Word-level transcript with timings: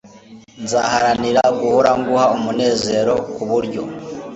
nzaharanira 0.63 1.41
guhora 1.59 1.91
nguha 1.99 2.25
umunezero 2.37 3.13
kuburyo 3.33 3.81